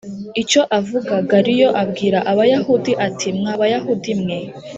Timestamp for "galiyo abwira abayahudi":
1.31-2.91